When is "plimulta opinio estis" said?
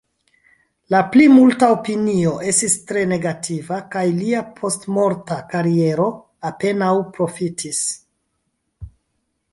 1.15-2.77